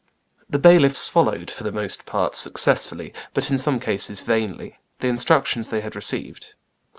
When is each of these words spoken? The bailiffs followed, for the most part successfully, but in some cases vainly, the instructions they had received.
The 0.49 0.57
bailiffs 0.57 1.09
followed, 1.09 1.51
for 1.51 1.63
the 1.63 1.71
most 1.71 2.07
part 2.07 2.33
successfully, 2.33 3.13
but 3.35 3.51
in 3.51 3.59
some 3.59 3.79
cases 3.79 4.23
vainly, 4.23 4.79
the 4.99 5.09
instructions 5.09 5.69
they 5.69 5.81
had 5.81 5.95
received. 5.95 6.55